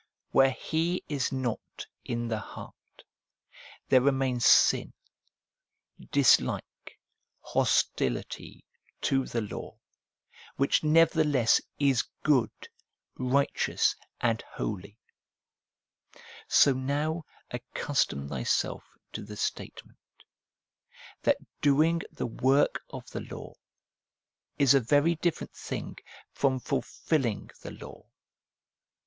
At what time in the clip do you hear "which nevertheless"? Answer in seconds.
10.55-11.61